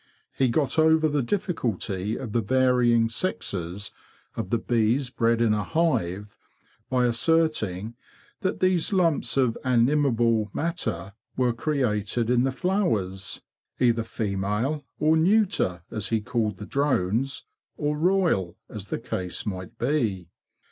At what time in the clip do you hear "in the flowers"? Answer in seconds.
12.31-13.43